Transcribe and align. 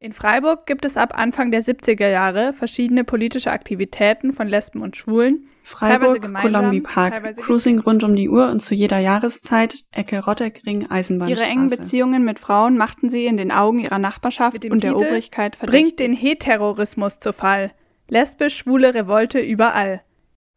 In 0.00 0.12
Freiburg 0.12 0.66
gibt 0.66 0.84
es 0.84 0.96
ab 0.96 1.18
Anfang 1.18 1.50
der 1.50 1.60
70er 1.60 2.08
Jahre 2.08 2.52
verschiedene 2.52 3.02
politische 3.02 3.50
Aktivitäten 3.50 4.32
von 4.32 4.46
Lesben 4.46 4.80
und 4.80 4.96
Schwulen. 4.96 5.48
Freiburg, 5.64 6.22
Columbia 6.40 6.80
Park, 6.84 7.36
Cruising 7.40 7.80
rund 7.80 8.04
um 8.04 8.14
die 8.14 8.28
Uhr 8.28 8.48
und 8.48 8.60
zu 8.60 8.76
jeder 8.76 8.98
Jahreszeit, 8.98 9.74
Ecke 9.90 10.24
Rotteckring, 10.24 10.86
Eisenbahnstraße. 10.88 11.42
Ihre 11.42 11.50
engen 11.50 11.68
Beziehungen 11.68 12.24
mit 12.24 12.38
Frauen 12.38 12.76
machten 12.76 13.10
sie 13.10 13.26
in 13.26 13.36
den 13.36 13.50
Augen 13.50 13.80
ihrer 13.80 13.98
Nachbarschaft 13.98 14.64
und 14.66 14.84
der 14.84 14.92
Titel 14.92 15.04
Obrigkeit 15.04 15.56
verdächtig. 15.56 15.96
Bringt 15.96 15.98
den 15.98 16.12
Heterorismus 16.14 17.18
zu 17.18 17.32
Fall. 17.32 17.72
Lesbisch-schwule 18.08 18.94
Revolte 18.94 19.40
überall. 19.40 20.02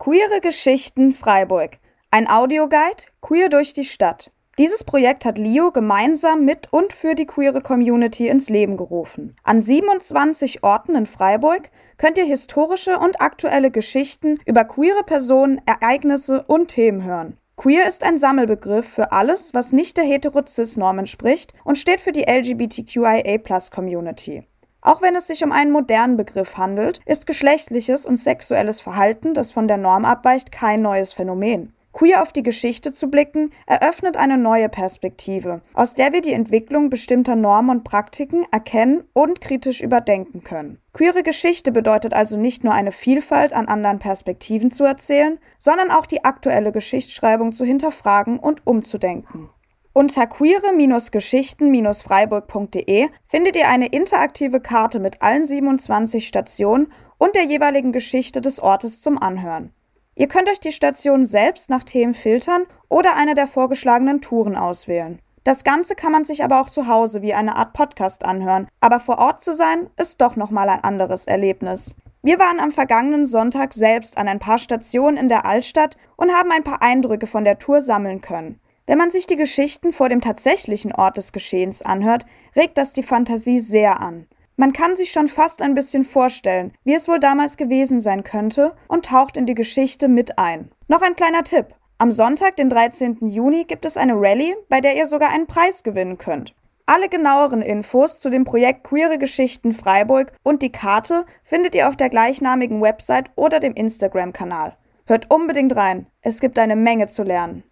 Queere 0.00 0.40
Geschichten 0.42 1.12
Freiburg. 1.12 1.78
Ein 2.10 2.28
Audioguide, 2.28 3.04
queer 3.20 3.48
durch 3.50 3.72
die 3.72 3.84
Stadt. 3.84 4.32
Dieses 4.58 4.82
Projekt 4.82 5.24
hat 5.24 5.38
Leo 5.38 5.70
gemeinsam 5.70 6.44
mit 6.44 6.72
und 6.72 6.92
für 6.92 7.14
die 7.14 7.26
queere 7.26 7.60
Community 7.60 8.26
ins 8.26 8.48
Leben 8.48 8.76
gerufen. 8.76 9.36
An 9.44 9.60
27 9.60 10.64
Orten 10.64 10.96
in 10.96 11.06
Freiburg 11.06 11.70
könnt 11.96 12.18
ihr 12.18 12.24
historische 12.24 12.98
und 12.98 13.20
aktuelle 13.20 13.70
Geschichten 13.70 14.40
über 14.46 14.64
queere 14.64 15.04
Personen, 15.04 15.60
Ereignisse 15.64 16.42
und 16.42 16.66
Themen 16.68 17.04
hören. 17.04 17.38
Queer 17.56 17.86
ist 17.86 18.02
ein 18.02 18.18
Sammelbegriff 18.18 18.88
für 18.88 19.12
alles, 19.12 19.54
was 19.54 19.72
nicht 19.72 19.96
der 19.96 20.02
Hetero-Cis-Norm 20.02 20.98
entspricht 20.98 21.54
und 21.62 21.78
steht 21.78 22.00
für 22.00 22.10
die 22.10 22.28
LGBTQIA-Plus-Community. 22.28 24.42
Auch 24.80 25.02
wenn 25.02 25.14
es 25.14 25.28
sich 25.28 25.44
um 25.44 25.52
einen 25.52 25.70
modernen 25.70 26.16
Begriff 26.16 26.56
handelt, 26.56 26.98
ist 27.06 27.28
geschlechtliches 27.28 28.06
und 28.06 28.16
sexuelles 28.16 28.80
Verhalten, 28.80 29.34
das 29.34 29.52
von 29.52 29.68
der 29.68 29.76
Norm 29.76 30.04
abweicht, 30.04 30.50
kein 30.50 30.82
neues 30.82 31.12
Phänomen. 31.12 31.74
Queer 31.92 32.22
auf 32.22 32.32
die 32.32 32.42
Geschichte 32.42 32.92
zu 32.92 33.08
blicken, 33.08 33.50
eröffnet 33.66 34.16
eine 34.16 34.38
neue 34.38 34.68
Perspektive, 34.68 35.62
aus 35.74 35.94
der 35.94 36.12
wir 36.12 36.20
die 36.20 36.32
Entwicklung 36.32 36.90
bestimmter 36.90 37.34
Normen 37.34 37.78
und 37.78 37.84
Praktiken 37.84 38.46
erkennen 38.52 39.02
und 39.14 39.40
kritisch 39.40 39.80
überdenken 39.80 40.44
können. 40.44 40.80
Queere 40.92 41.22
Geschichte 41.22 41.72
bedeutet 41.72 42.12
also 42.12 42.38
nicht 42.38 42.62
nur 42.62 42.74
eine 42.74 42.92
Vielfalt 42.92 43.52
an 43.52 43.68
anderen 43.68 43.98
Perspektiven 43.98 44.70
zu 44.70 44.84
erzählen, 44.84 45.38
sondern 45.58 45.90
auch 45.90 46.06
die 46.06 46.24
aktuelle 46.24 46.72
Geschichtsschreibung 46.72 47.52
zu 47.52 47.64
hinterfragen 47.64 48.38
und 48.38 48.66
umzudenken. 48.66 49.48
Unter 49.94 50.26
queere-geschichten-freiburg.de 50.28 53.08
findet 53.26 53.56
ihr 53.56 53.68
eine 53.68 53.86
interaktive 53.86 54.60
Karte 54.60 55.00
mit 55.00 55.22
allen 55.22 55.44
27 55.44 56.28
Stationen 56.28 56.92
und 57.16 57.34
der 57.34 57.44
jeweiligen 57.44 57.90
Geschichte 57.90 58.40
des 58.40 58.60
Ortes 58.60 59.02
zum 59.02 59.18
Anhören. 59.18 59.72
Ihr 60.18 60.26
könnt 60.26 60.48
euch 60.48 60.58
die 60.58 60.72
Station 60.72 61.24
selbst 61.24 61.70
nach 61.70 61.84
Themen 61.84 62.12
filtern 62.12 62.64
oder 62.88 63.14
eine 63.14 63.36
der 63.36 63.46
vorgeschlagenen 63.46 64.20
Touren 64.20 64.56
auswählen. 64.56 65.20
Das 65.44 65.62
Ganze 65.62 65.94
kann 65.94 66.10
man 66.10 66.24
sich 66.24 66.42
aber 66.42 66.60
auch 66.60 66.70
zu 66.70 66.88
Hause 66.88 67.22
wie 67.22 67.34
eine 67.34 67.56
Art 67.56 67.72
Podcast 67.72 68.24
anhören, 68.24 68.66
aber 68.80 68.98
vor 68.98 69.18
Ort 69.18 69.44
zu 69.44 69.54
sein 69.54 69.88
ist 69.96 70.20
doch 70.20 70.34
nochmal 70.34 70.70
ein 70.70 70.82
anderes 70.82 71.26
Erlebnis. 71.28 71.94
Wir 72.20 72.40
waren 72.40 72.58
am 72.58 72.72
vergangenen 72.72 73.26
Sonntag 73.26 73.72
selbst 73.72 74.18
an 74.18 74.26
ein 74.26 74.40
paar 74.40 74.58
Stationen 74.58 75.16
in 75.16 75.28
der 75.28 75.46
Altstadt 75.46 75.96
und 76.16 76.32
haben 76.32 76.50
ein 76.50 76.64
paar 76.64 76.82
Eindrücke 76.82 77.28
von 77.28 77.44
der 77.44 77.60
Tour 77.60 77.80
sammeln 77.80 78.20
können. 78.20 78.58
Wenn 78.86 78.98
man 78.98 79.10
sich 79.10 79.28
die 79.28 79.36
Geschichten 79.36 79.92
vor 79.92 80.08
dem 80.08 80.20
tatsächlichen 80.20 80.92
Ort 80.92 81.16
des 81.16 81.30
Geschehens 81.30 81.80
anhört, 81.80 82.26
regt 82.56 82.76
das 82.76 82.92
die 82.92 83.04
Fantasie 83.04 83.60
sehr 83.60 84.00
an. 84.00 84.26
Man 84.60 84.72
kann 84.72 84.96
sich 84.96 85.12
schon 85.12 85.28
fast 85.28 85.62
ein 85.62 85.74
bisschen 85.74 86.02
vorstellen, 86.02 86.72
wie 86.82 86.94
es 86.94 87.06
wohl 87.06 87.20
damals 87.20 87.56
gewesen 87.56 88.00
sein 88.00 88.24
könnte 88.24 88.74
und 88.88 89.06
taucht 89.06 89.36
in 89.36 89.46
die 89.46 89.54
Geschichte 89.54 90.08
mit 90.08 90.36
ein. 90.36 90.72
Noch 90.88 91.00
ein 91.00 91.14
kleiner 91.14 91.44
Tipp. 91.44 91.66
Am 91.98 92.10
Sonntag, 92.10 92.56
den 92.56 92.68
13. 92.68 93.28
Juni, 93.28 93.66
gibt 93.66 93.84
es 93.84 93.96
eine 93.96 94.14
Rallye, 94.16 94.56
bei 94.68 94.80
der 94.80 94.96
ihr 94.96 95.06
sogar 95.06 95.30
einen 95.30 95.46
Preis 95.46 95.84
gewinnen 95.84 96.18
könnt. 96.18 96.56
Alle 96.86 97.08
genaueren 97.08 97.62
Infos 97.62 98.18
zu 98.18 98.30
dem 98.30 98.42
Projekt 98.42 98.82
Queere 98.82 99.18
Geschichten 99.18 99.72
Freiburg 99.72 100.32
und 100.42 100.60
die 100.62 100.72
Karte 100.72 101.24
findet 101.44 101.76
ihr 101.76 101.88
auf 101.88 101.96
der 101.96 102.08
gleichnamigen 102.08 102.82
Website 102.82 103.30
oder 103.36 103.60
dem 103.60 103.74
Instagram-Kanal. 103.74 104.76
Hört 105.06 105.32
unbedingt 105.32 105.76
rein, 105.76 106.08
es 106.20 106.40
gibt 106.40 106.58
eine 106.58 106.74
Menge 106.74 107.06
zu 107.06 107.22
lernen. 107.22 107.62